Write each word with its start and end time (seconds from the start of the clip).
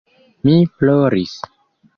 Mi 0.47 0.55
ploris. 0.79 1.37